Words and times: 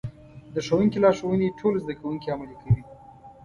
د 0.53 0.55
ښوونکي 0.65 0.97
لارښوونې 1.03 1.55
ټول 1.59 1.73
زده 1.83 1.93
کوونکي 1.99 2.27
عملي 2.35 2.55
کوي. 2.61 2.83